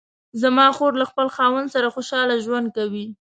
زما 0.41 0.67
خور 0.77 0.93
له 1.01 1.05
خپل 1.11 1.27
خاوند 1.35 1.67
سره 1.75 1.87
خوشحاله 1.95 2.35
ژوند 2.45 2.67
کوي 2.77 3.05